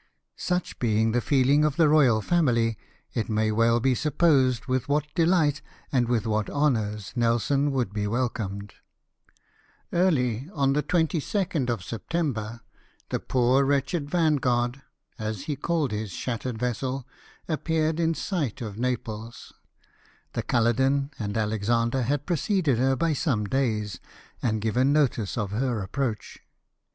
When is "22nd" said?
10.81-11.69